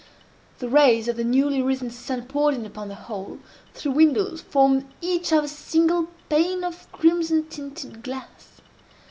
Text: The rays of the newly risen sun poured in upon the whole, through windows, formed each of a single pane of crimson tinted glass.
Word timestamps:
The 0.57 0.67
rays 0.67 1.07
of 1.07 1.15
the 1.15 1.23
newly 1.23 1.61
risen 1.61 1.91
sun 1.91 2.25
poured 2.25 2.55
in 2.55 2.65
upon 2.65 2.87
the 2.87 2.95
whole, 2.95 3.37
through 3.75 3.91
windows, 3.91 4.41
formed 4.41 4.87
each 4.99 5.31
of 5.31 5.43
a 5.43 5.47
single 5.47 6.07
pane 6.27 6.63
of 6.63 6.91
crimson 6.91 7.45
tinted 7.47 8.01
glass. 8.01 8.61